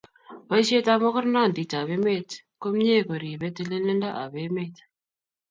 [0.47, 2.29] boishet ab magornandit ab emet
[2.61, 4.75] komyee ko ripee tililindo ab emet